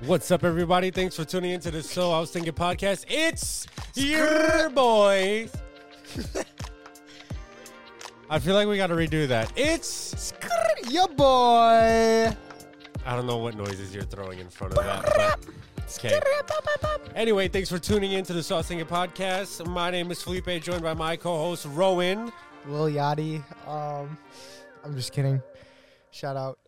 [0.00, 0.90] What's up, everybody?
[0.90, 3.04] Thanks for tuning into the So I Was Thinking podcast.
[3.08, 5.52] It's your boys.
[8.30, 9.52] I feel like we got to redo that.
[9.56, 10.32] It's
[10.90, 12.34] Your boy.
[13.06, 15.46] I don't know what noises you're throwing in front of that, but
[15.98, 16.20] okay.
[17.14, 19.66] Anyway, thanks for tuning into the So I Was Thinking podcast.
[19.66, 22.32] My name is Felipe, joined by my co-host Rowan.
[22.66, 23.42] Lil Yachty.
[23.68, 24.18] Um,
[24.84, 25.42] I'm just kidding.
[26.10, 26.58] Shout out.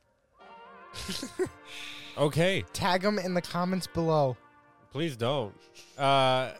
[2.20, 4.36] Okay, Tag them in the comments below.
[4.92, 5.54] please don't.
[5.98, 6.52] Uh,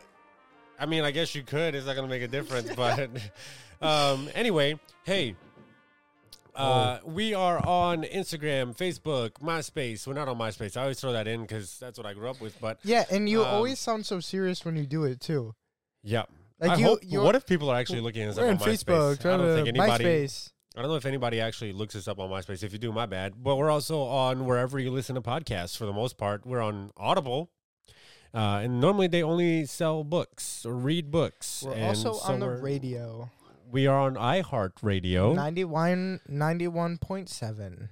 [0.78, 1.74] I mean, I guess you could.
[1.74, 3.10] It's not gonna make a difference, but
[3.83, 5.36] um, anyway, hey.
[6.55, 10.06] Uh, we are on Instagram, Facebook, MySpace.
[10.06, 10.77] We're not on MySpace.
[10.77, 12.61] I always throw that in because that's what I grew up with.
[12.61, 15.55] But Yeah, and you Um, always sound so serious when you do it too.
[16.02, 16.24] yeah,
[16.58, 18.84] Like I you, hope, what if people are actually looking us up on in MySpace?
[18.84, 20.05] Facebook, I don't think anybody.
[20.05, 20.50] MySpace.
[20.77, 22.62] I don't know if anybody actually looks us up on MySpace.
[22.62, 23.42] If you do, my bad.
[23.42, 26.47] But we're also on wherever you listen to podcasts for the most part.
[26.47, 27.50] We're on Audible.
[28.33, 31.64] Uh, and normally they only sell books or read books.
[31.67, 33.31] We're And also so on the radio.
[33.69, 35.34] We are on iHeartRadio.
[35.34, 37.89] 91, 91.7.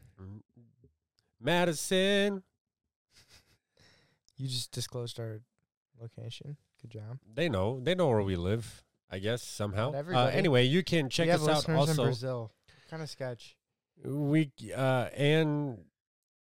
[1.41, 2.43] Madison.
[4.37, 5.41] You just disclosed our
[6.01, 6.57] location.
[6.81, 7.19] Good job.
[7.35, 7.81] They know.
[7.81, 9.93] They know where we live, I guess, somehow.
[9.93, 12.51] Uh, anyway, you can check we us out also.
[12.89, 13.57] Kind of sketch.
[14.05, 15.79] We uh, and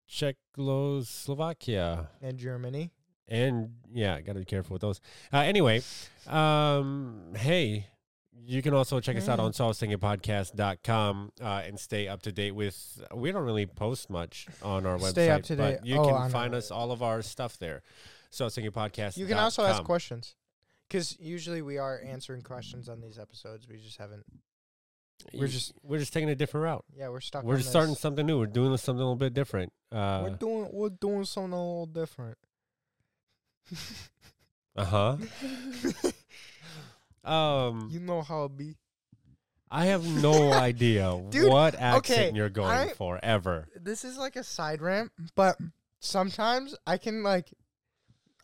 [0.08, 2.10] Czechoslovakia.
[2.22, 2.92] And Germany.
[3.28, 5.02] and yeah, got to be careful with those.
[5.34, 5.82] Uh, anyway,
[6.28, 7.88] um, hey,
[8.46, 13.02] you can also check us out on soiwasthinkingpodcast.com uh, and stay up to date with.
[13.14, 15.78] We don't really post much on our website, Stay up to date.
[15.80, 17.82] but you Oh, can find us all of our stuff there.
[18.30, 19.18] So Podcast.
[19.18, 20.36] You can also ask questions.
[20.88, 23.68] Because usually we are answering questions on these episodes.
[23.68, 24.24] We just haven't.
[25.34, 26.86] We're just- we're just taking a different route.
[26.96, 27.44] Yeah, we're stuck.
[27.44, 28.02] We're on just starting this.
[28.02, 28.40] something new.
[28.40, 29.72] We're doing something a little bit different.
[29.92, 30.70] Uh we're doing.
[30.72, 32.38] We're doing something a little different.
[34.78, 35.18] Uh huh.
[37.24, 38.76] um, you know how it be.
[39.72, 43.68] I have no idea Dude, what accent okay, you're going I- for ever.
[43.76, 45.58] This is like a side ramp, but
[46.02, 47.54] sometimes I can like,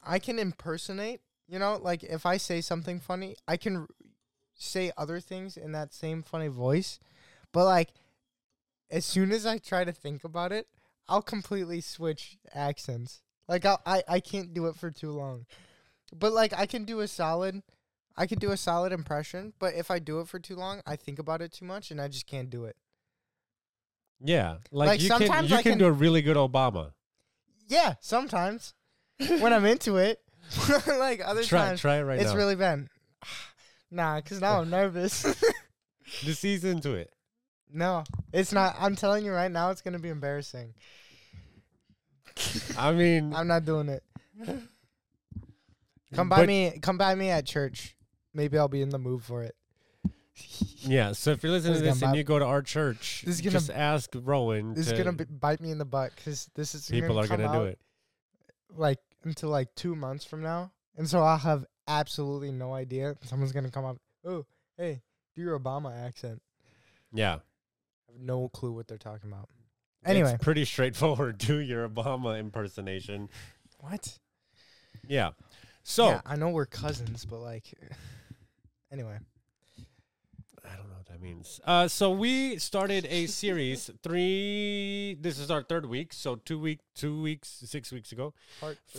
[0.04, 1.20] I can impersonate.
[1.48, 3.88] You know, like if I say something funny, I can r-
[4.62, 7.00] say other things in that same funny voice.
[7.52, 7.90] But like,
[8.90, 10.68] as soon as I try to think about it,
[11.08, 13.22] I'll completely switch accents.
[13.48, 15.46] Like I'll, I, I can't do it for too long.
[16.14, 17.64] But like I can do a solid,
[18.18, 19.54] I can do a solid impression.
[19.60, 22.00] But if I do it for too long, I think about it too much, and
[22.00, 22.76] I just can't do it.
[24.24, 26.92] Yeah, like, Like, you can sometimes you can, can- do a really good Obama.
[27.68, 28.74] Yeah, sometimes
[29.40, 30.20] when I'm into it.
[30.88, 32.38] like other Try times, try it right it's now.
[32.38, 32.90] really been.
[33.92, 35.26] Nah, because now I'm nervous.
[36.06, 37.12] Just ease into it.
[37.72, 38.04] no,
[38.34, 38.76] it's not.
[38.80, 40.74] I'm telling you right now, it's gonna be embarrassing.
[42.78, 44.04] I mean, I'm not doing it.
[46.14, 46.80] Come by me.
[46.82, 47.96] Come by me at church.
[48.34, 49.56] Maybe I'll be in the mood for it.
[50.84, 53.22] Yeah, so if you're listening to This is this and you go to our church,
[53.24, 54.74] This is gonna- just ask Rowan.
[54.74, 57.28] This to, is gonna b- bite me in the butt because this is people are
[57.28, 57.78] come gonna do it.
[58.76, 63.16] like until like two months from now, and so I'll have absolutely no idea.
[63.24, 63.98] Someone's gonna come up.
[64.26, 64.46] Oh,
[64.78, 65.02] hey,
[65.36, 66.42] do your Obama accent.
[67.14, 67.36] Yeah.
[67.36, 69.50] I have no clue what they're talking about.
[70.06, 71.38] Anyway, it's pretty straightforward.
[71.40, 73.30] Do your Obama impersonation.
[73.80, 74.18] what?
[75.08, 75.32] Yeah.
[75.84, 77.66] So yeah, I know we're cousins, but like,
[78.92, 79.18] anyway,
[80.66, 81.60] I don't know what that means.
[81.66, 85.18] Uh, so we started a series three.
[85.20, 86.14] This is our third week.
[86.14, 88.34] So two week, two weeks, six weeks ago,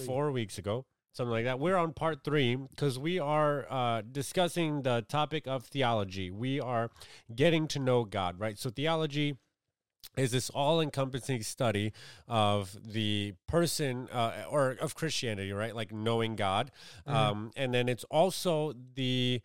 [0.06, 1.58] four weeks ago, something like that.
[1.58, 6.30] We're on part three because we are uh, discussing the topic of theology.
[6.30, 6.90] We are
[7.34, 8.58] getting to know God, right?
[8.58, 9.36] So theology
[10.16, 11.92] is this all-encompassing study
[12.26, 15.74] of the person uh, or of Christianity, right?
[15.74, 16.70] Like knowing God,
[17.06, 17.12] Mhm.
[17.14, 19.40] um, and then it's also the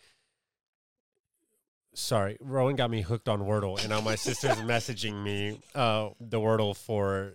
[1.94, 6.39] sorry, Rowan got me hooked on Wordle, and now my sister's messaging me uh, the
[6.39, 7.33] Wordle for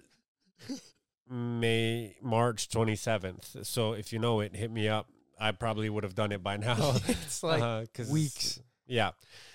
[1.29, 3.57] May March twenty seventh.
[3.67, 5.09] So if you know it, hit me up.
[5.41, 6.95] I probably would have done it by now.
[7.09, 8.61] it's like Uh, weeks.
[8.87, 9.11] Yeah.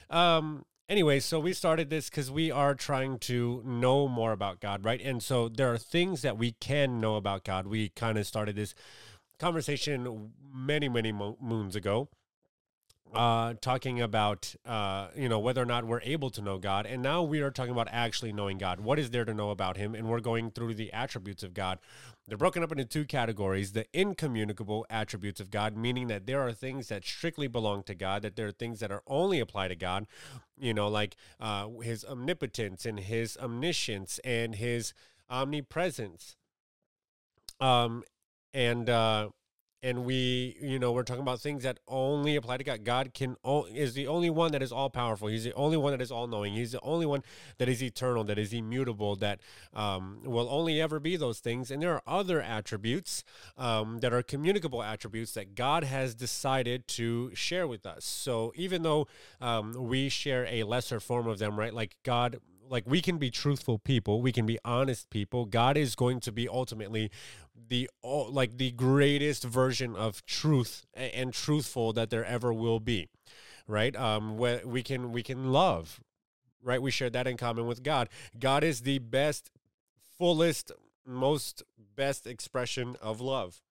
[0.09, 0.65] Um.
[0.89, 5.01] Anyway, so we started this because we are trying to know more about God, right?
[5.01, 7.67] And so there are things that we can know about God.
[7.67, 8.73] We kind of started this
[9.37, 12.07] conversation many, many mo- moons ago.
[13.13, 17.01] Uh, talking about uh, you know whether or not we're able to know God, and
[17.01, 18.79] now we are talking about actually knowing God.
[18.79, 19.95] What is there to know about Him?
[19.95, 21.79] And we're going through the attributes of God.
[22.27, 26.53] They're broken up into two categories: the incommunicable attributes of God, meaning that there are
[26.53, 29.75] things that strictly belong to God, that there are things that are only apply to
[29.75, 30.05] God.
[30.57, 34.93] You know, like uh, His omnipotence and His omniscience and His
[35.29, 36.35] omnipresence.
[37.59, 38.03] um,
[38.53, 39.29] and uh,
[39.83, 42.83] and we, you know, we're talking about things that only apply to God.
[42.83, 43.35] God can
[43.71, 45.27] is the only one that is all powerful.
[45.27, 46.53] He's the only one that is all knowing.
[46.53, 47.23] He's the only one
[47.59, 49.39] that is eternal, that is immutable, that
[49.73, 51.69] um, will only ever be those things.
[51.69, 53.23] And there are other attributes
[53.57, 58.03] um, that are communicable attributes that God has decided to share with us.
[58.03, 59.07] So even though
[59.39, 61.73] um, we share a lesser form of them, right?
[61.73, 62.39] Like God
[62.69, 66.31] like we can be truthful people we can be honest people god is going to
[66.31, 67.09] be ultimately
[67.69, 73.09] the oh, like the greatest version of truth and truthful that there ever will be
[73.67, 75.99] right um where we can we can love
[76.61, 78.09] right we share that in common with god
[78.39, 79.49] god is the best
[80.17, 80.71] fullest
[81.05, 81.63] most
[81.95, 83.61] best expression of love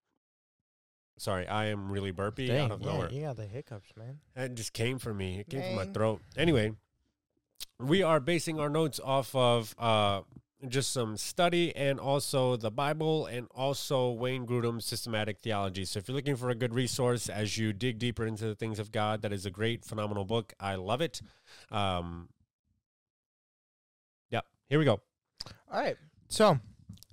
[1.18, 4.18] sorry i am really burpy out of yeah, nowhere you got the hiccups, man.
[4.36, 5.40] it just came from me.
[5.40, 6.20] It came from my throat.
[6.36, 6.72] Anyway,
[7.78, 10.22] we are basing our notes off of uh,
[10.68, 15.84] just some study and also the Bible and also Wayne Grudem's systematic theology.
[15.84, 18.78] So if you're looking for a good resource as you dig deeper into the things
[18.78, 20.54] of God, that is a great, phenomenal book.
[20.58, 21.20] I love it.
[21.70, 22.28] Um,
[24.30, 25.00] yeah, here we go.
[25.70, 25.96] All right,
[26.28, 26.58] so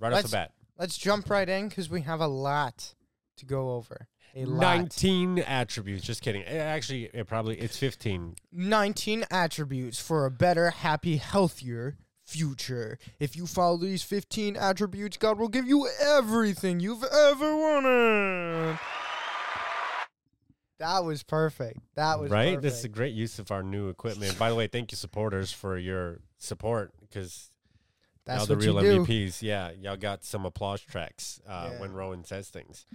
[0.00, 0.52] Right off the bat.
[0.78, 2.94] let's jump right in because we have a lot
[3.36, 4.08] to go over.
[4.36, 4.60] A lot.
[4.60, 6.04] 19 attributes.
[6.04, 6.42] Just kidding.
[6.44, 8.34] Eh, Actually, it probably it's 15.
[8.50, 12.98] 19 attributes for a better, happy, healthier future.
[13.20, 18.78] If you follow these 15 attributes, God will give you everything you've ever wanted.
[20.78, 21.78] That was perfect.
[21.94, 22.56] That was right.
[22.56, 22.62] Perfect.
[22.62, 24.38] This is a great use of our new equipment.
[24.38, 27.50] By the way, thank you supporters for your support because
[28.26, 29.12] That's now the what real you do.
[29.12, 29.40] MVPs.
[29.40, 31.80] Yeah, y'all got some applause tracks uh, Yeah.
[31.80, 32.86] when Rowan says things.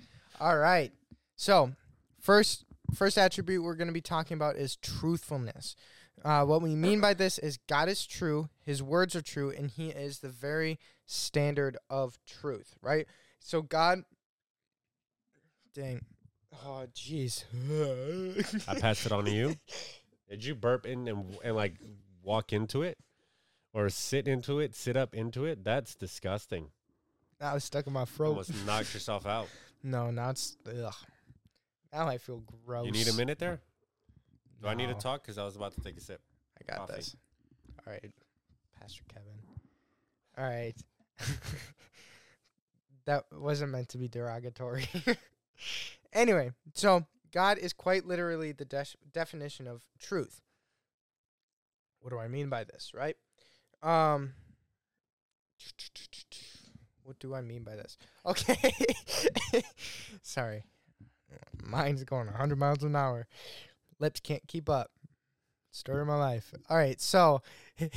[0.42, 0.92] All right.
[1.36, 1.72] So,
[2.20, 5.76] first first attribute we're going to be talking about is truthfulness.
[6.24, 9.70] Uh, what we mean by this is God is true, His words are true, and
[9.70, 12.76] He is the very standard of truth.
[12.82, 13.08] Right.
[13.40, 14.04] So God.
[15.74, 16.02] Dang.
[16.66, 17.46] Oh, jeez.
[18.68, 19.56] I passed it on to you.
[20.30, 21.76] Did you burp in and, and like
[22.22, 22.98] walk into it,
[23.74, 25.64] or sit into it, sit up into it?
[25.64, 26.70] That's disgusting.
[27.40, 28.30] That was stuck in my throat.
[28.30, 29.48] Almost knocked yourself out.
[29.82, 30.58] No, now it's.
[30.68, 30.94] Ugh.
[31.94, 32.86] Now I feel gross.
[32.86, 33.62] You need a minute there.
[34.62, 35.00] Do I need to No.
[35.00, 35.22] talk?
[35.22, 36.22] Because I was about to take a sip.
[36.60, 36.94] I got Coffee.
[36.98, 37.16] this.
[37.86, 38.12] All right,
[38.80, 39.40] Pastor Kevin.
[40.38, 40.76] All right.
[43.06, 44.88] that wasn't meant to be derogatory.
[46.14, 50.42] anyway, so God is quite literally the de- definition of truth.
[52.02, 53.16] What do I mean by this, right?
[53.82, 54.34] Um
[57.04, 57.98] What do I mean by this?
[58.26, 58.72] Okay.
[60.22, 60.64] Sorry.
[61.64, 63.28] Mine's going 100 miles an hour.
[64.00, 64.92] Lips can't keep up.
[65.72, 66.54] Story of my life.
[66.70, 67.42] All right, so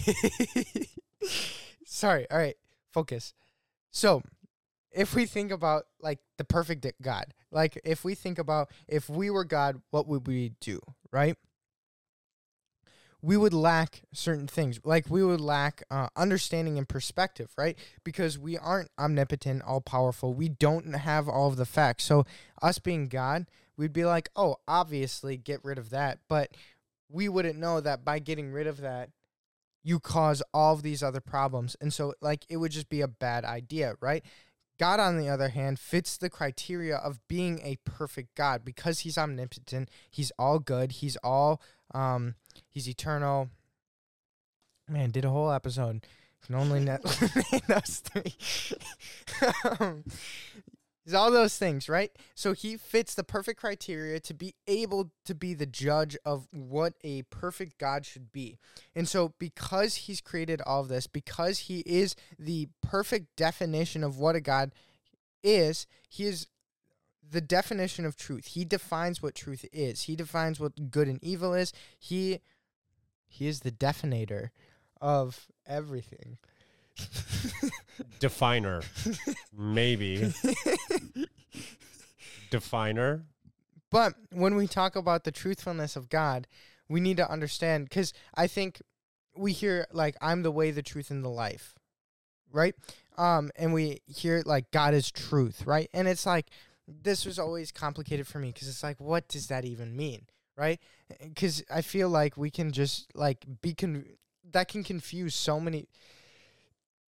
[1.86, 2.30] sorry.
[2.30, 2.56] All right,
[2.92, 3.32] focus.
[3.90, 4.22] So,
[4.90, 9.30] if we think about like the perfect God, like if we think about if we
[9.30, 11.36] were God, what would we do, right?
[13.24, 17.78] We would lack certain things, like we would lack uh, understanding and perspective, right?
[18.04, 20.34] Because we aren't omnipotent, all powerful.
[20.34, 22.04] We don't have all of the facts.
[22.04, 22.26] So,
[22.60, 23.46] us being God,
[23.82, 26.20] we'd be like, oh, obviously, get rid of that.
[26.28, 26.52] But
[27.10, 29.10] we wouldn't know that by getting rid of that,
[29.82, 31.76] you cause all of these other problems.
[31.80, 34.24] And so, like, it would just be a bad idea, right?
[34.78, 39.18] God, on the other hand, fits the criteria of being a perfect God because he's
[39.18, 41.60] omnipotent, he's all good, he's all,
[41.92, 42.36] um,
[42.70, 43.50] he's eternal.
[44.88, 46.06] Man, did a whole episode.
[46.46, 47.02] Can only net
[47.66, 48.36] those three.
[49.80, 50.04] um,
[51.04, 52.12] He's all those things, right?
[52.34, 56.94] So he fits the perfect criteria to be able to be the judge of what
[57.02, 58.56] a perfect God should be.
[58.94, 64.18] And so, because he's created all of this, because he is the perfect definition of
[64.18, 64.70] what a God
[65.42, 66.46] is, he is
[67.28, 68.46] the definition of truth.
[68.48, 70.02] He defines what truth is.
[70.02, 71.72] He defines what good and evil is.
[71.98, 72.40] He
[73.26, 74.50] he is the definator
[75.00, 76.36] of everything.
[78.18, 78.82] Definer,
[79.56, 80.32] maybe.
[82.50, 83.24] Definer.
[83.90, 86.46] But when we talk about the truthfulness of God,
[86.88, 88.80] we need to understand because I think
[89.36, 91.74] we hear like I'm the way, the truth, and the life,
[92.50, 92.74] right?
[93.18, 95.88] Um, and we hear like God is truth, right?
[95.92, 96.46] And it's like
[96.86, 100.80] this was always complicated for me because it's like, what does that even mean, right?
[101.22, 104.04] Because I feel like we can just like be con
[104.52, 105.86] that can confuse so many.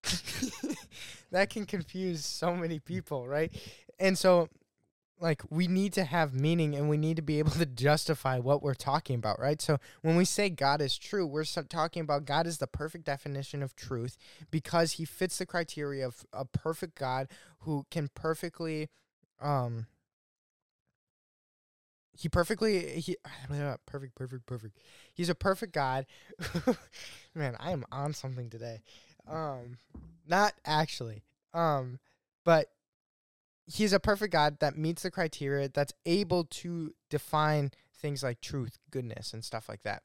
[1.31, 3.51] that can confuse so many people, right?
[3.99, 4.49] And so
[5.19, 8.61] like we need to have meaning and we need to be able to justify what
[8.61, 9.61] we're talking about, right?
[9.61, 13.63] So when we say God is true, we're talking about God is the perfect definition
[13.63, 14.17] of truth
[14.51, 17.27] because he fits the criteria of a perfect God
[17.59, 18.89] who can perfectly
[19.41, 19.87] um
[22.17, 23.17] he perfectly he
[23.85, 24.79] perfect perfect perfect.
[25.13, 26.05] He's a perfect God.
[27.35, 28.81] Man, I am on something today.
[29.27, 29.77] Um
[30.27, 31.23] not actually.
[31.53, 31.99] Um
[32.43, 32.69] but
[33.65, 38.77] he's a perfect God that meets the criteria that's able to define things like truth,
[38.91, 40.03] goodness, and stuff like that.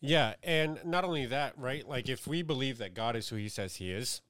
[0.00, 1.88] Yeah, and not only that, right?
[1.88, 4.20] Like if we believe that God is who he says he is,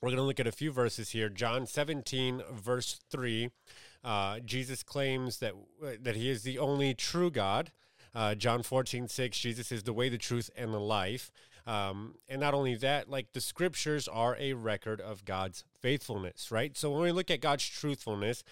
[0.00, 1.28] we're going to look at a few verses here.
[1.28, 3.50] John 17 verse 3.
[4.04, 5.54] Uh, Jesus claims that
[6.00, 7.72] that he is the only true God.
[8.16, 11.30] Uh, John 14, 6, Jesus is the way, the truth, and the life.
[11.66, 16.74] Um, and not only that, like the scriptures are a record of God's faithfulness, right?
[16.74, 18.42] So when we look at God's truthfulness,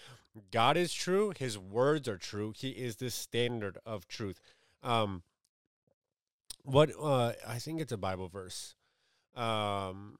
[0.51, 4.39] God is true, his words are true, he is the standard of truth.
[4.83, 5.23] Um,
[6.61, 8.75] what uh, I think it's a Bible verse.
[9.35, 10.19] Um,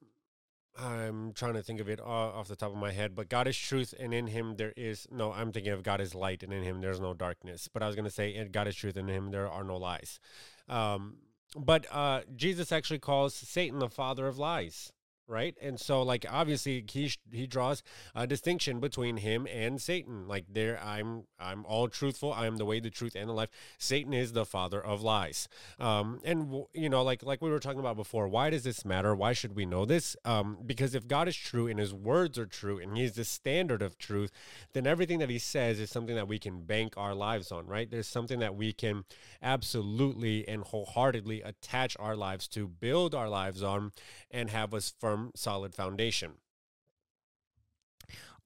[0.77, 3.57] I'm trying to think of it off the top of my head, but God is
[3.57, 5.31] truth, and in Him there is no.
[5.31, 7.69] I'm thinking of God is light, and in Him there's no darkness.
[7.71, 9.77] But I was to say, and God is truth, and in Him there are no
[9.77, 10.19] lies.
[10.67, 11.17] Um,
[11.57, 14.91] but uh, Jesus actually calls Satan the father of lies
[15.27, 15.55] right?
[15.61, 17.81] And so like obviously he he draws
[18.13, 20.27] a distinction between him and satan.
[20.27, 22.33] Like there i'm i'm all truthful.
[22.33, 23.49] I am the way the truth and the life.
[23.77, 25.47] Satan is the father of lies.
[25.79, 29.15] Um and you know like like we were talking about before why does this matter?
[29.15, 30.15] Why should we know this?
[30.25, 33.81] Um because if god is true and his words are true and he's the standard
[33.81, 34.31] of truth
[34.73, 37.89] then everything that he says is something that we can bank our lives on right?
[37.89, 39.05] There's something that we can
[39.41, 43.91] absolutely and wholeheartedly attach our lives to build our lives on
[44.31, 46.33] and have us firm firm, solid foundation.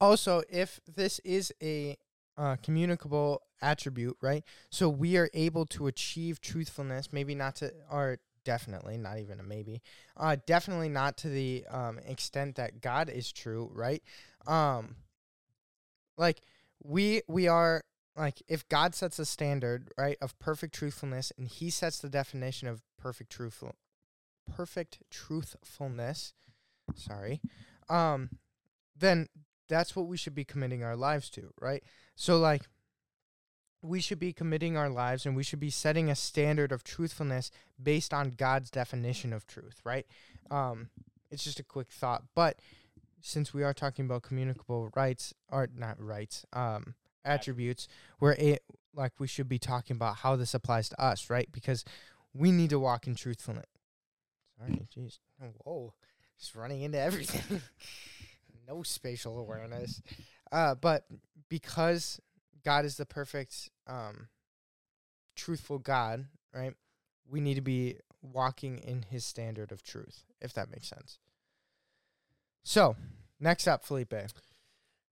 [0.02, 1.98] Also, if this is a
[2.38, 4.44] uh, communicable attribute, right?
[4.70, 9.44] So we are able to achieve truthfulness, maybe not to, or definitely not even a
[9.44, 9.82] maybe,
[10.16, 14.02] uh, definitely not to the um, extent that God is true, right?
[14.48, 14.96] Um,
[16.18, 16.42] like
[16.82, 17.84] we we are
[18.16, 22.70] like if God sets a standard, right, of perfect truthfulness, and He sets the definition
[22.70, 23.76] of perfect truthful,
[24.50, 26.34] perfect truthfulness,
[26.96, 27.41] sorry,
[27.89, 28.29] um,
[28.98, 29.27] then
[29.67, 31.84] that's what we should be committing our lives to, right?
[32.15, 32.63] So, like,
[33.81, 37.50] we should be committing our lives and we should be setting a standard of truthfulness
[37.81, 40.05] based on God's definition of truth, right?
[40.51, 40.89] Um,
[41.31, 42.24] it's just a quick thought.
[42.36, 42.60] But
[43.22, 47.88] since we are talking about communicable rights, or not rights, um, attributes,
[48.19, 48.58] we're a,
[48.93, 51.50] like we should be talking about how this applies to us, right?
[51.51, 51.86] Because
[52.34, 53.65] we need to walk in truthfulness.
[54.58, 55.19] Sorry, jeez.
[55.63, 55.93] Whoa.
[56.39, 57.62] Just running into everything.
[58.67, 60.01] no spatial awareness.
[60.51, 61.05] Uh, but
[61.50, 62.19] because
[62.63, 64.27] God is the perfect, um,
[65.36, 66.74] truthful God, right?
[67.29, 71.19] We need to be walking in his standard of truth, if that makes sense.
[72.63, 72.96] So,
[73.39, 74.13] next up, Felipe.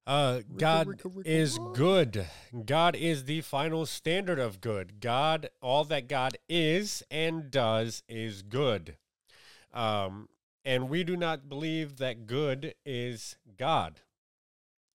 [0.05, 0.87] Uh, God
[1.25, 2.25] is good.
[2.65, 5.01] God is the final standard of good.
[5.01, 8.95] God, all that God is and does is good.
[9.73, 10.29] Um,
[10.67, 14.01] and we do not believe that good is God,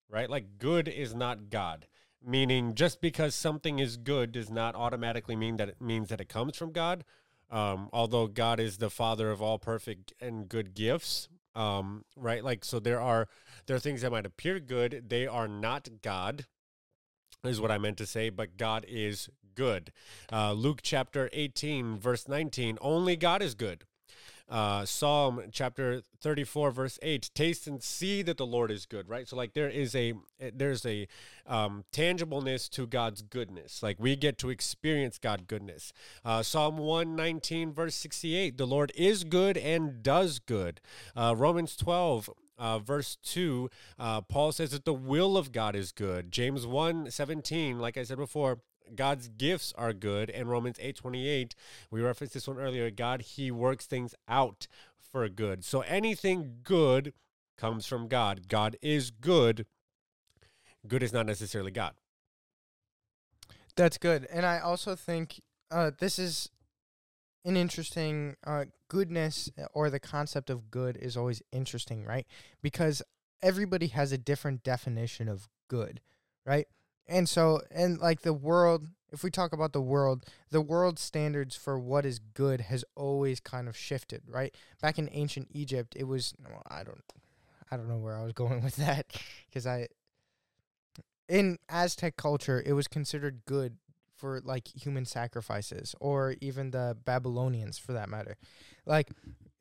[0.07, 0.29] right?
[0.29, 1.87] Like good is not God.
[2.23, 6.29] Meaning, just because something is good does not automatically mean that it means that it
[6.29, 7.05] comes from God.
[7.51, 12.45] Um, although God is the Father of all perfect and good gifts, um, right?
[12.45, 13.27] Like, so there are
[13.67, 16.45] there are things that might appear good, they are not God,
[17.45, 18.29] is what I meant to say.
[18.29, 19.91] But God is good.
[20.31, 22.77] Uh, Luke chapter eighteen, verse nineteen.
[22.83, 23.85] Only God is good
[24.49, 29.29] uh, Psalm chapter 34 verse 8 taste and see that the Lord is good right?
[29.29, 30.15] So like there is a
[30.55, 31.07] there's a
[31.47, 33.83] um, tangibleness to God's goodness.
[33.83, 35.93] Like we get to experience God goodness.
[36.25, 40.81] Uh, Psalm 119 verse 68 the Lord is good and does good.
[41.17, 43.69] Uh, Romans 12 uh, verse 2,
[43.99, 46.31] uh, Paul says that the will of God is good.
[46.31, 48.61] James 1 17, like I said before,
[48.95, 50.31] God's gifts are good.
[50.31, 51.55] And Romans 8:28,
[51.91, 54.67] we referenced this one earlier, God he works things out
[55.11, 55.65] for good.
[55.65, 57.13] So anything good
[57.57, 58.49] comes from God.
[58.49, 59.67] God is good.
[60.87, 61.95] Good is not necessarily God.
[63.77, 64.27] That's good.
[64.33, 66.51] And I also think uh, this is
[67.45, 72.27] an interesting uh, goodness or the concept of good is always interesting, right?
[72.63, 73.03] Because
[73.43, 76.01] everybody has a different definition of good,
[76.47, 76.67] right?
[77.07, 81.57] And so, and like the world, if we talk about the world, the world standards
[81.57, 84.55] for what is good has always kind of shifted, right?
[84.81, 87.03] Back in ancient Egypt, it was well, I don't,
[87.71, 89.07] I don't know where I was going with that
[89.47, 89.89] because I
[91.29, 93.79] in Aztec culture, it was considered good
[94.17, 98.37] for like human sacrifices, or even the Babylonians for that matter.
[98.87, 99.11] Like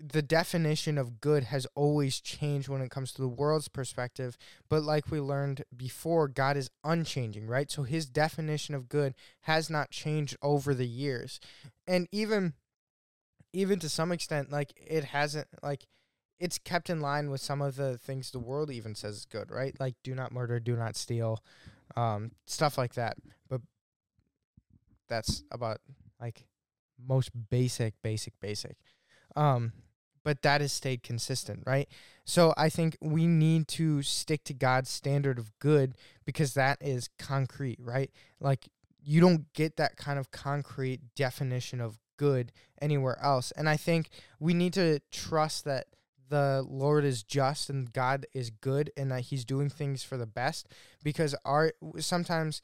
[0.01, 4.37] the definition of good has always changed when it comes to the world's perspective.
[4.69, 7.69] But like we learned before, God is unchanging, right?
[7.69, 11.39] So his definition of good has not changed over the years.
[11.87, 12.53] And even
[13.53, 15.85] even to some extent, like it hasn't like
[16.39, 19.51] it's kept in line with some of the things the world even says is good,
[19.51, 19.79] right?
[19.79, 21.43] Like do not murder, do not steal,
[21.95, 23.17] um, stuff like that.
[23.47, 23.61] But
[25.07, 25.77] that's about
[26.19, 26.45] like
[26.97, 28.77] most basic, basic, basic.
[29.35, 29.73] Um,
[30.23, 31.87] but that has stayed consistent, right?
[32.25, 37.09] So I think we need to stick to God's standard of good because that is
[37.17, 38.11] concrete, right?
[38.39, 38.69] Like
[39.03, 42.51] you don't get that kind of concrete definition of good
[42.81, 43.51] anywhere else.
[43.51, 44.09] And I think
[44.39, 45.87] we need to trust that
[46.29, 50.25] the Lord is just and God is good and that he's doing things for the
[50.25, 50.67] best
[51.03, 52.61] because our sometimes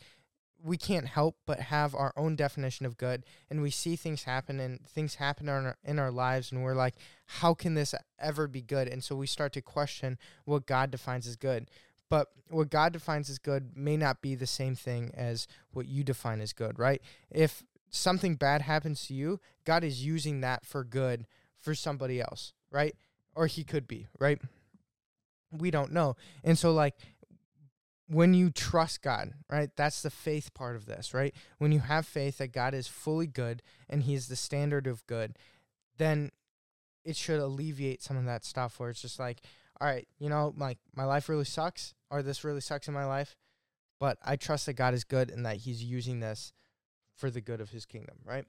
[0.64, 4.60] we can't help but have our own definition of good and we see things happen
[4.60, 6.96] and things happen in our, in our lives and we're like
[7.26, 8.88] how can this ever be good?
[8.88, 11.70] And so we start to question what god defines as good.
[12.10, 16.04] But what god defines as good may not be the same thing as what you
[16.04, 17.02] define as good right?
[17.30, 21.26] If something bad happens to you god is using that for good
[21.60, 22.96] for somebody else right?
[23.36, 24.42] Or he could be right?
[25.52, 26.16] We don't know.
[26.44, 26.96] And so like
[28.08, 29.70] when you trust God, right?
[29.76, 31.36] That's the faith part of this, right?
[31.58, 35.06] When you have faith that God is fully good and He is the standard of
[35.08, 35.38] good,
[35.98, 36.32] then
[37.04, 39.42] it should alleviate some of that stuff where it's just like,
[39.80, 43.06] all right, you know, like my life really sucks, or this really sucks in my
[43.06, 43.36] life,
[44.00, 46.54] but I trust that God is good and that He's using this
[47.16, 48.46] for the good of His kingdom, right?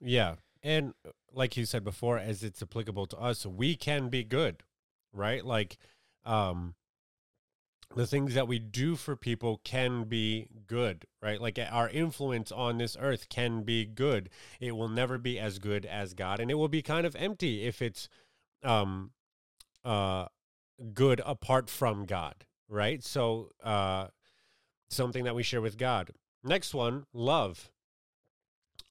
[0.00, 0.36] Yeah.
[0.62, 4.62] And uh, like you said before, as it's applicable to us, we can be good,
[5.12, 5.44] right?
[5.44, 5.76] Like,
[6.24, 6.74] um,
[7.94, 11.40] the things that we do for people can be good, right?
[11.40, 14.28] Like our influence on this earth can be good.
[14.60, 17.64] It will never be as good as God, and it will be kind of empty
[17.64, 18.08] if it's
[18.62, 19.12] um
[19.84, 20.26] uh
[20.92, 23.02] good apart from God, right?
[23.02, 24.08] So uh
[24.90, 26.10] something that we share with God.
[26.44, 27.70] Next one, love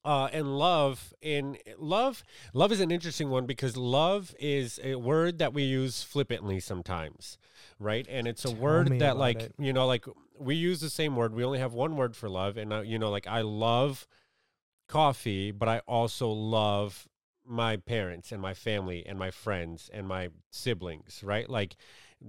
[0.05, 5.39] uh, and love in love love is an interesting one because love is a word
[5.39, 7.37] that we use flippantly sometimes
[7.79, 9.55] right and it's a Tell word that like it.
[9.57, 10.05] you know like
[10.37, 12.99] we use the same word we only have one word for love and uh, you
[12.99, 14.07] know like i love
[14.87, 17.07] coffee but i also love
[17.43, 21.75] my parents and my family and my friends and my siblings right like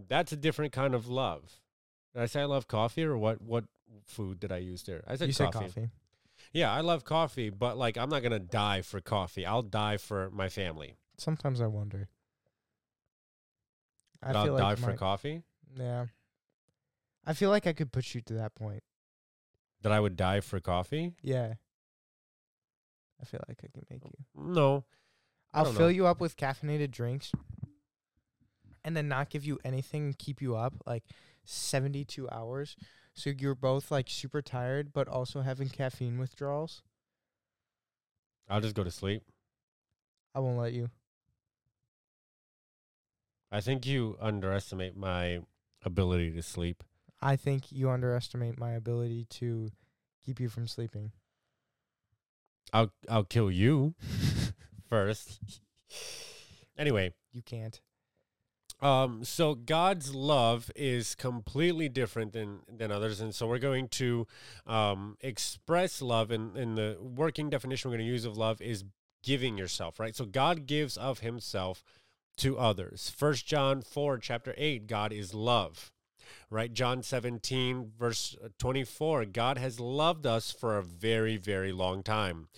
[0.09, 1.61] that's a different kind of love
[2.15, 3.65] did i say i love coffee or what what
[4.07, 5.59] food did i use there i said you coffee.
[5.59, 5.89] said coffee.
[6.53, 9.45] Yeah, I love coffee, but like I'm not gonna die for coffee.
[9.45, 10.97] I'll die for my family.
[11.19, 12.09] Sometimes I wonder.
[14.23, 15.43] I But I'll die for my- coffee.
[15.77, 16.07] Yeah.
[17.27, 18.83] I feel like I could push you to that point.
[19.83, 21.15] That I would die for coffee?
[21.23, 21.55] Yeah.
[23.21, 24.25] I feel like I can make you.
[24.35, 24.85] No.
[25.53, 25.89] I'll fill know.
[25.89, 27.33] you up with caffeinated drinks
[28.85, 31.05] and then not give you anything and keep you up like
[31.45, 32.77] 72 hours.
[33.17, 36.83] So you're both like super tired but also having caffeine withdrawals.
[38.49, 39.23] I'll just go to sleep.
[40.35, 40.91] I won't let you.
[43.51, 45.41] I think you underestimate my
[45.83, 46.85] ability to sleep.
[47.23, 49.71] I think you underestimate my ability to
[50.25, 51.13] keep you from sleeping.
[52.73, 53.95] I'll I'll kill you
[54.89, 55.41] first.
[56.79, 57.81] Anyway, You can't.
[58.81, 64.27] Um, so God's love is completely different than than others, and so we're going to
[64.67, 66.31] um, express love.
[66.31, 68.85] And in, in the working definition we're going to use of love is
[69.23, 70.15] giving yourself, right?
[70.15, 71.83] So God gives of Himself
[72.39, 73.11] to others.
[73.17, 75.93] First John four, chapter eight, God is love.
[76.51, 79.27] Right, John 17, verse 24.
[79.27, 82.49] God has loved us for a very, very long time.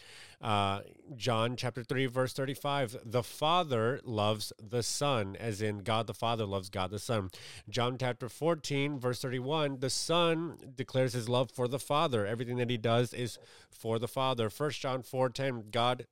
[0.41, 0.81] Uh,
[1.17, 2.99] John chapter 3, verse 35.
[3.05, 7.31] The Father loves the Son, as in God the Father loves God the Son.
[7.69, 9.81] John chapter 14, verse 31.
[9.81, 12.25] The Son declares his love for the Father.
[12.25, 13.39] Everything that he does is
[13.71, 14.49] for the Father.
[14.49, 15.65] First John 4, 10.
[15.71, 16.07] God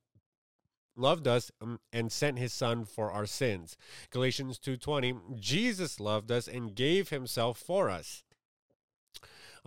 [0.97, 3.77] loved us um, and sent his son for our sins
[4.09, 8.23] galatians 2.20 jesus loved us and gave himself for us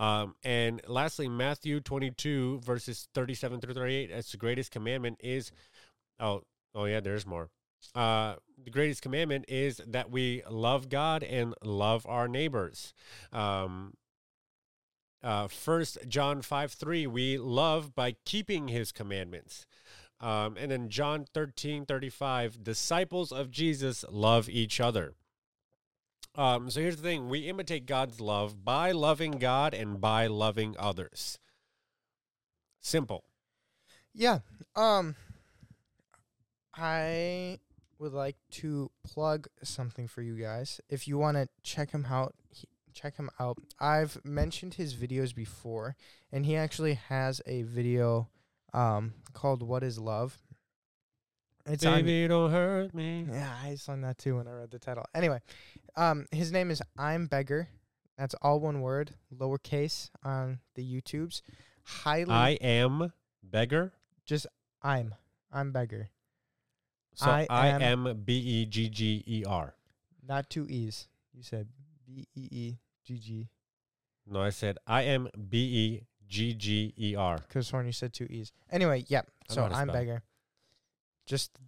[0.01, 5.53] um, and lastly matthew 22 verses 37 through 38 that's the greatest commandment is
[6.19, 6.43] oh
[6.75, 7.51] oh yeah there's more.
[7.95, 12.93] Uh, the greatest commandment is that we love god and love our neighbors.
[13.33, 13.95] Um,
[15.23, 19.67] uh, first john 5 3 we love by keeping his commandments.
[20.21, 25.15] Um, and then John 13, 35, disciples of Jesus love each other.
[26.35, 30.77] Um, so here's the thing: we imitate God's love by loving God and by loving
[30.79, 31.39] others.
[32.81, 33.25] Simple.
[34.15, 34.41] Yeah.
[34.75, 35.17] Um
[36.75, 37.59] I
[37.99, 40.81] would like to plug something for you guys.
[40.89, 43.59] If you want to check him out, he, check him out.
[43.79, 45.97] I've mentioned his videos before
[46.33, 48.29] and he actually has a video
[48.73, 50.39] um called What is Love?
[51.67, 53.27] It's on don't hurt me.
[53.31, 55.05] Yeah, I sung that too when I read the title.
[55.15, 55.41] Anyway,
[55.97, 57.69] um, his name is I'm Beggar.
[58.19, 61.41] That's all one word, lowercase on the YouTubes.
[61.85, 63.93] Highly, I am beggar.
[64.27, 64.47] just
[64.83, 65.15] I'm,
[65.51, 66.11] I'm Beggar.
[67.15, 69.75] So I I, am- am B E G G E R.
[70.27, 71.09] Not two e's.
[71.33, 71.69] You said
[72.07, 73.49] B E E G G.
[74.27, 77.39] No, I said I am B E G G E R.
[77.39, 78.53] Because Horn, you said two e's.
[78.71, 79.31] Anyway, yep.
[79.51, 79.89] I So I'm.
[79.89, 80.23] Beggar.
[81.27, 81.59] Just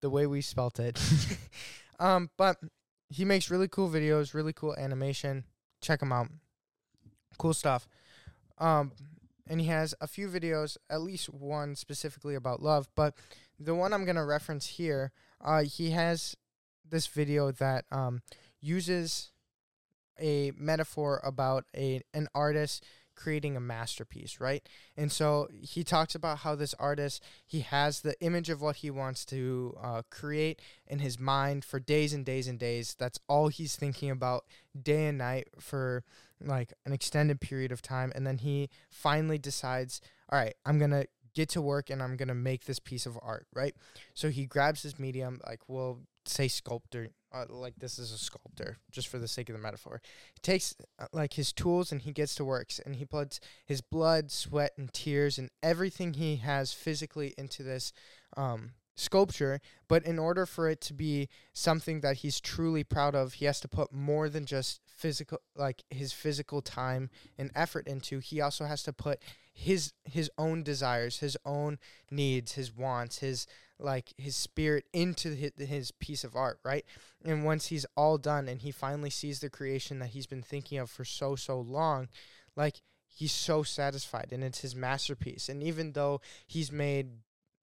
[0.00, 0.98] the way we spelt it.
[2.00, 2.56] um, but
[3.10, 5.44] he makes really cool videos, really cool animation.
[5.80, 6.28] Check him out.
[7.38, 7.88] Cool stuff.
[8.58, 8.92] Um,
[9.48, 12.88] and he has a few videos, at least one specifically about love.
[12.94, 13.14] But
[13.58, 16.36] the one I'm gonna reference here, uh, he has
[16.88, 18.20] this video that um
[18.60, 19.30] uses
[20.20, 22.84] a metaphor about a an artist
[23.20, 24.66] creating a masterpiece, right?
[24.96, 28.90] And so he talks about how this artist he has the image of what he
[28.90, 32.96] wants to uh, create in his mind for days and days and days.
[32.98, 34.44] That's all he's thinking about
[34.80, 36.02] day and night for
[36.42, 41.04] like an extended period of time, and then he finally decides, all right, I'm gonna
[41.34, 43.74] get to work and I'm gonna make this piece of art, right?
[44.14, 48.78] So he grabs his medium, like we'll say sculptor, uh, like this is a sculptor,
[48.90, 50.00] just for the sake of the metaphor.
[50.34, 53.80] He takes uh, like his tools and he gets to work, and he puts his
[53.80, 57.92] blood, sweat, and tears and everything he has physically into this
[58.36, 59.60] um, sculpture.
[59.88, 63.60] But in order for it to be something that he's truly proud of, he has
[63.60, 68.18] to put more than just physical, like his physical time and effort into.
[68.18, 69.20] He also has to put
[69.52, 71.78] his his own desires, his own
[72.10, 73.46] needs, his wants, his
[73.78, 76.84] like his spirit into his, his piece of art, right?
[77.24, 80.78] And once he's all done and he finally sees the creation that he's been thinking
[80.78, 82.08] of for so so long,
[82.56, 85.48] like he's so satisfied and it's his masterpiece.
[85.48, 87.08] And even though he's made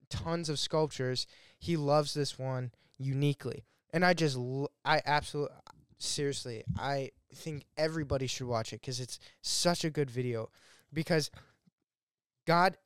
[0.09, 1.27] tons of sculptures,
[1.59, 3.65] he loves this one uniquely.
[3.91, 4.37] And I just
[4.83, 5.55] I absolutely
[5.99, 10.49] seriously, I think everybody should watch it cuz it's such a good video
[10.93, 11.31] because
[12.47, 12.77] God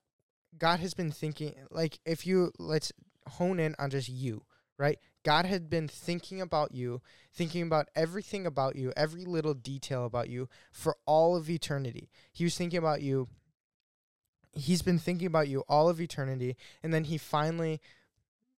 [0.58, 2.92] God has been thinking like if you let's
[3.28, 4.44] hone in on just you,
[4.78, 4.98] right?
[5.24, 10.30] God had been thinking about you, thinking about everything about you, every little detail about
[10.30, 12.10] you for all of eternity.
[12.34, 13.30] He was thinking about you.
[14.54, 17.80] He's been thinking about you all of eternity, and then he finally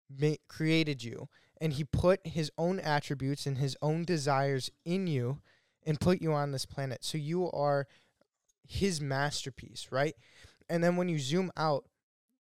[0.09, 1.29] ma- created you,
[1.61, 5.41] and he put his own attributes and his own desires in you,
[5.85, 7.05] and put you on this planet.
[7.05, 7.87] So you are
[8.67, 10.15] his masterpiece, right?
[10.73, 11.85] And then when you zoom out,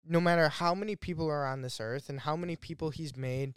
[0.04, 3.54] no matter how many people are on this earth and how many people he's made,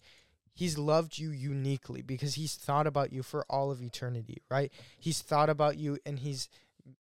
[0.53, 4.71] he's loved you uniquely because he's thought about you for all of eternity, right?
[4.99, 6.47] He's thought about you and he's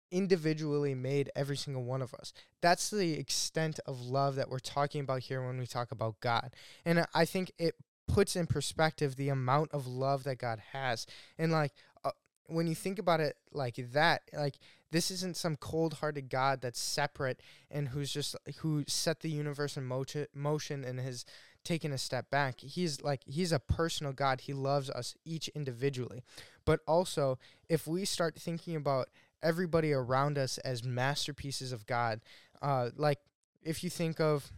[0.10, 2.34] individually made every single one of us.
[2.62, 6.52] That's the extent of love that we're talking about here when we talk about God.
[6.84, 7.76] And I- think it
[8.08, 11.06] puts in perspective the amount of love that God has.
[11.38, 12.10] And like uh,
[12.48, 14.58] when you think about it like that, like
[14.96, 19.84] this isn't some cold-hearted God that's separate and who's just who set the universe in
[19.84, 21.26] motion, motion and has
[21.66, 22.62] taken a step back.
[22.62, 24.40] He's like he's a personal God.
[24.40, 26.24] He loves us each individually.
[26.64, 29.10] But also, if we start thinking about
[29.44, 32.22] everybody around us as masterpieces of God,
[32.62, 33.20] uh, like
[33.64, 34.50] if you think of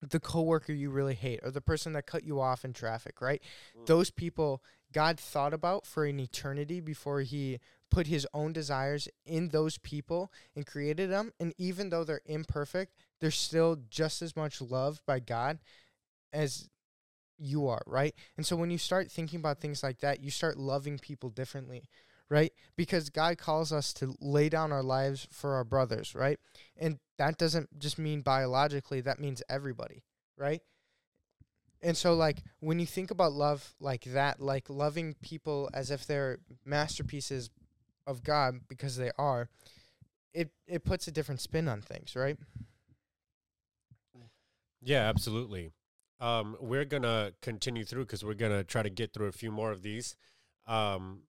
[0.00, 3.42] the coworker you really hate or the person that cut you off in traffic, right?
[3.76, 3.86] Mm.
[3.86, 7.58] Those people God thought about for an eternity before he
[7.92, 11.30] put his own desires in those people and created them.
[11.38, 15.58] And even though they're imperfect, they're still just as much loved by God
[16.32, 16.70] as
[17.38, 18.14] you are, right?
[18.36, 21.84] And so when you start thinking about things like that, you start loving people differently,
[22.30, 22.52] right?
[22.76, 26.40] Because God calls us to lay down our lives for our brothers, right?
[26.78, 30.02] And that doesn't just mean biologically, that means everybody,
[30.38, 30.62] right?
[31.82, 36.06] And so like when you think about love like that, like loving people as if
[36.06, 37.50] they're masterpieces
[38.06, 39.48] of God because they are,
[40.32, 42.38] it it puts a different spin on things, right?
[44.80, 45.70] Yeah, absolutely.
[46.20, 49.70] Um, we're gonna continue through because we're gonna try to get through a few more
[49.70, 50.16] of these.
[50.66, 51.22] Um,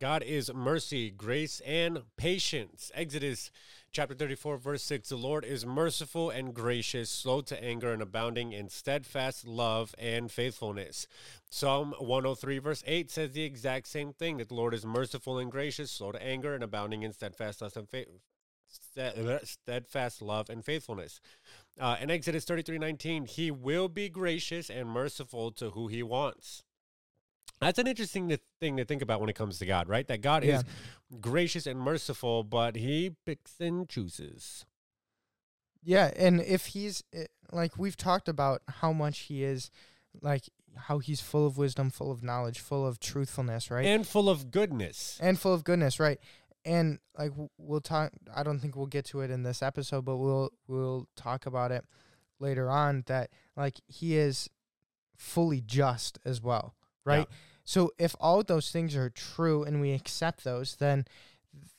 [0.00, 2.90] God is mercy, grace, and patience.
[2.94, 3.50] Exodus
[3.92, 8.52] chapter 34, verse 6 The Lord is merciful and gracious, slow to anger, and abounding
[8.52, 11.06] in steadfast love and faithfulness.
[11.50, 15.52] Psalm 103, verse 8 says the exact same thing that the Lord is merciful and
[15.52, 18.22] gracious, slow to anger, and abounding in steadfast love and faithfulness
[19.42, 21.20] steadfast love and faithfulness.
[21.78, 26.62] Uh, in Exodus 33 19, he will be gracious and merciful to who he wants.
[27.60, 30.06] That's an interesting thing to think about when it comes to God, right?
[30.06, 30.58] That God yeah.
[30.58, 30.64] is
[31.20, 34.64] gracious and merciful, but he picks and chooses.
[35.82, 39.70] Yeah, and if he's eh, like we've talked about how much he is
[40.22, 43.86] like how he's full of wisdom, full of knowledge, full of truthfulness, right?
[43.86, 45.18] And full of goodness.
[45.20, 46.18] And full of goodness, right?
[46.64, 50.16] And like we'll talk I don't think we'll get to it in this episode, but
[50.16, 51.84] we'll we'll talk about it
[52.38, 54.48] later on that like he is
[55.16, 57.26] fully just as well, right?
[57.30, 57.36] Yeah.
[57.70, 61.04] So if all those things are true and we accept those, then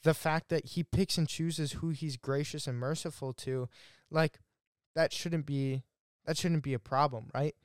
[0.04, 3.68] the fact that he picks and chooses who he's gracious and merciful to,
[4.10, 4.40] like
[4.96, 5.84] that shouldn't be
[6.26, 7.56] that shouldn't be a problem, right?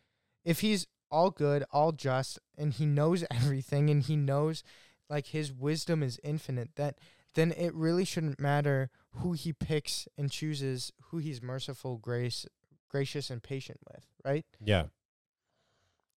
[0.44, 4.64] If he's all good, all just, and he knows everything and he knows
[5.08, 6.98] like his wisdom is infinite, that
[7.36, 12.44] then it really shouldn't matter who he picks and chooses, who he's merciful, grace,
[12.90, 14.44] gracious and patient with, right?
[14.60, 14.86] Yeah.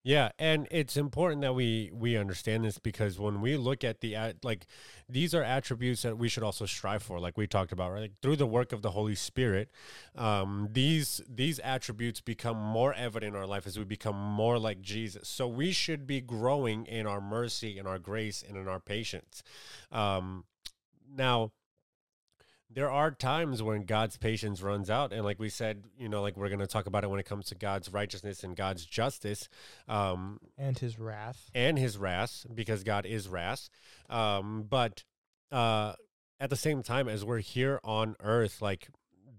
[0.01, 4.15] Yeah, and it's important that we we understand this because when we look at the
[4.15, 4.65] at like
[5.09, 8.01] these are attributes that we should also strive for, like we talked about, right?
[8.03, 9.69] Like through the work of the Holy Spirit,
[10.15, 14.81] um, these these attributes become more evident in our life as we become more like
[14.81, 15.27] Jesus.
[15.27, 19.43] So we should be growing in our mercy, in our grace, and in our patience.
[19.91, 20.45] Um,
[21.13, 21.51] now,
[22.71, 26.37] there are times when God's patience runs out, and like we said, you know, like
[26.37, 29.49] we're going to talk about it when it comes to God's righteousness and God's justice,
[29.87, 33.69] um, and His wrath, and His wrath, because God is wrath.
[34.09, 35.03] Um, but
[35.51, 35.93] uh,
[36.39, 38.87] at the same time, as we're here on Earth, like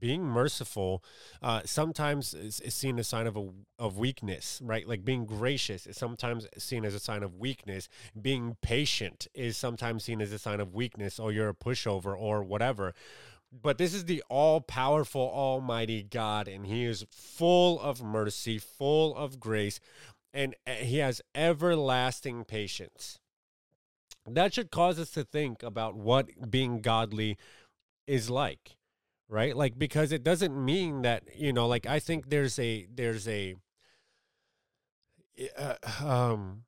[0.00, 1.04] being merciful
[1.42, 4.88] uh, sometimes is, is, seen as a sign of a, of weakness, right?
[4.88, 7.88] Like being gracious is sometimes seen as a sign of weakness.
[8.20, 12.42] Being patient is sometimes seen as a sign of weakness, or you're a pushover, or
[12.42, 12.94] whatever.
[13.52, 19.14] But this is the all powerful, almighty God, and He is full of mercy, full
[19.16, 19.80] of grace,
[20.32, 23.18] and uh, He has everlasting patience.
[24.26, 27.36] That should cause us to think about what being godly
[28.06, 28.76] is like
[29.30, 29.56] right?
[29.56, 33.54] Like because it doesn't mean that you know like i think there's a there's a
[35.56, 36.64] uh, um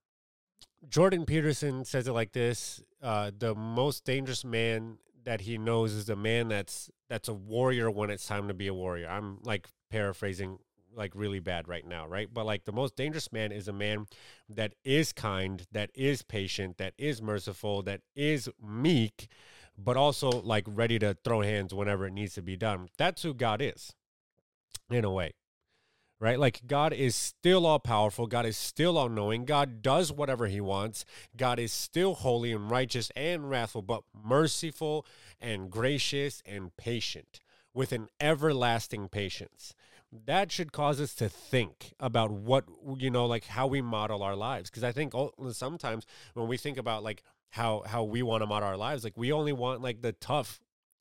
[0.89, 6.09] jordan peterson says it like this uh the most dangerous man that he knows is
[6.09, 9.09] a man that's that's a warrior when it's time to be a warrior.
[9.09, 10.59] I'm like paraphrasing
[10.95, 12.29] like really bad right now right?
[12.33, 14.07] But like the most dangerous man is a man
[14.49, 19.29] that is kind that is patient that is merciful that is meek
[19.77, 22.89] but also like ready to throw hands whenever it needs to be done.
[22.99, 23.95] That's who God is,
[24.91, 25.35] in a way,
[26.21, 26.39] right?
[26.39, 28.27] Like God is still all powerful.
[28.27, 29.45] God is still all knowing.
[29.45, 31.05] God does whatever he wants.
[31.37, 35.07] God is still holy and righteous and wrathful, but merciful
[35.41, 37.41] and gracious and patient
[37.75, 39.75] with an everlasting patience
[40.27, 42.65] that should cause us to think about what
[42.99, 46.57] you know like how we model our lives because i think oh, sometimes when we
[46.57, 49.05] think about like how how we want to model our lives.
[49.05, 50.59] Like we only want like the tough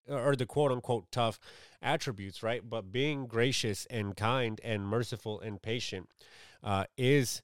[0.07, 1.39] or the quote unquote tough
[1.81, 2.61] attributes, right?
[2.69, 6.09] But being gracious and kind and merciful and patient
[6.61, 7.41] uh, is,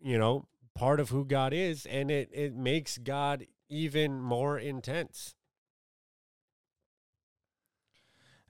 [0.00, 5.34] you know, part of who God is, and it it makes God even more intense.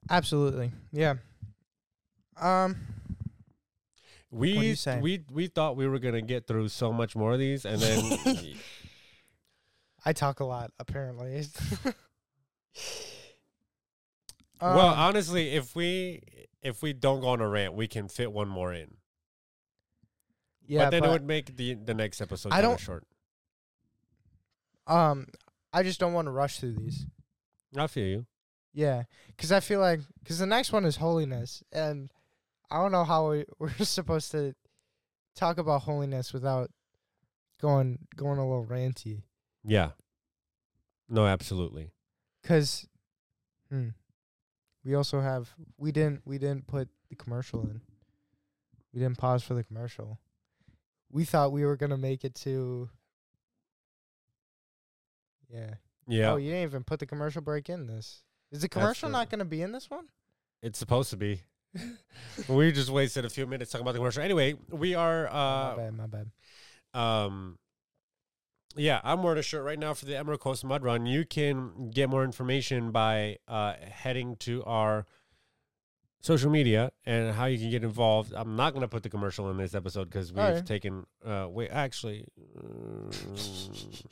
[0.08, 1.14] Absolutely, yeah.
[2.40, 2.76] Um,
[4.30, 7.80] we we we thought we were gonna get through so much more of these, and
[7.80, 8.18] then
[10.04, 11.38] I talk a lot, apparently.
[11.86, 11.94] um,
[14.60, 16.22] well, honestly, if we
[16.62, 18.96] if we don't go on a rant, we can fit one more in.
[20.66, 23.04] Yeah, but then but it would make the the next episode I don't short.
[24.86, 25.26] Um,
[25.72, 27.06] I just don't want to rush through these.
[27.76, 28.26] I feel you.
[28.72, 32.10] Yeah, because I feel like because the next one is holiness, and
[32.70, 34.54] I don't know how we, we're supposed to
[35.34, 36.70] talk about holiness without
[37.60, 39.22] going going a little ranty.
[39.64, 39.90] Yeah.
[41.08, 41.92] No, absolutely.
[42.42, 42.86] Cuz
[43.70, 43.90] hmm,
[44.84, 47.80] we also have we didn't we didn't put the commercial in.
[48.92, 50.18] We didn't pause for the commercial.
[51.10, 52.90] We thought we were going to make it to
[55.48, 55.74] Yeah.
[56.06, 56.32] Yeah.
[56.32, 58.24] Oh, you didn't even put the commercial break in this.
[58.50, 60.08] Is the commercial not going to be in this one?
[60.62, 61.42] It's supposed to be.
[62.48, 64.22] we just wasted a few minutes talking about the commercial.
[64.22, 66.30] Anyway, we are uh my bad, my bad.
[66.98, 67.58] Um
[68.76, 71.06] yeah, I'm wearing a shirt right now for the Emerald Coast Mud Run.
[71.06, 75.06] You can get more information by uh, heading to our
[76.20, 78.32] social media and how you can get involved.
[78.34, 80.66] I'm not going to put the commercial in this episode because we've Alright.
[80.66, 81.04] taken.
[81.24, 82.24] Uh, wait, actually,
[82.56, 84.06] mm,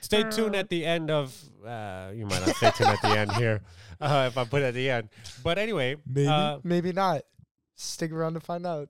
[0.00, 1.36] stay tuned at the end of.
[1.66, 3.60] Uh, you might not stay tuned at the end here
[4.00, 5.08] uh, if I put it at the end.
[5.42, 7.22] But anyway, Maybe, uh, maybe not.
[7.74, 8.88] Stick around to find out.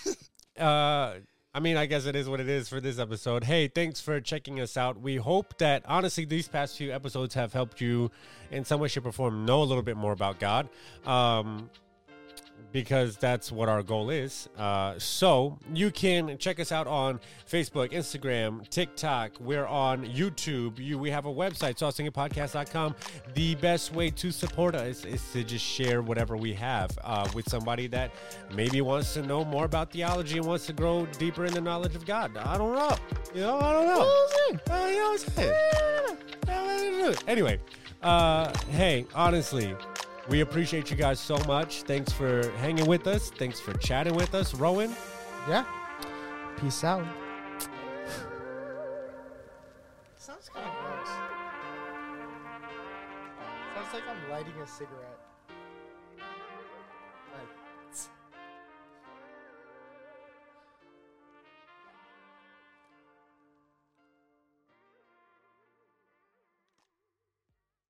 [0.58, 1.14] uh
[1.54, 3.44] I mean, I guess it is what it is for this episode.
[3.44, 5.00] Hey, thanks for checking us out.
[5.00, 8.10] We hope that honestly these past few episodes have helped you
[8.50, 10.68] in some way, shape, or form know a little bit more about God.
[11.06, 11.70] Um
[12.72, 14.48] because that's what our goal is.
[14.56, 19.32] Uh, so you can check us out on Facebook, Instagram, TikTok.
[19.40, 20.78] We're on YouTube.
[20.78, 22.94] You, we have a website, soiwasthinkingpodcast.com.
[23.34, 27.48] The best way to support us is to just share whatever we have uh, with
[27.48, 28.12] somebody that
[28.54, 31.94] maybe wants to know more about theology and wants to grow deeper in the knowledge
[31.94, 32.36] of God.
[32.36, 32.96] I don't know.
[33.34, 34.02] You know, I don't know.
[34.70, 37.16] Uh, you know what I'm saying?
[37.26, 37.58] Anyway,
[38.02, 39.74] uh, hey, honestly,
[40.28, 41.82] we appreciate you guys so much.
[41.82, 43.30] Thanks for hanging with us.
[43.30, 44.94] Thanks for chatting with us, Rowan.
[45.48, 45.64] Yeah.
[46.60, 47.06] Peace out.
[50.16, 51.08] Sounds kind of gross.
[53.74, 55.27] Sounds like I'm lighting a cigarette.